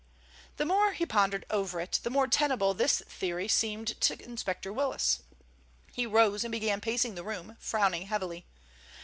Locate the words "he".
0.93-1.05, 5.93-6.07